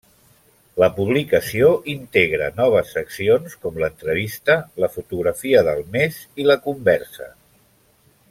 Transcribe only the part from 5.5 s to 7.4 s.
del mes i la conversa.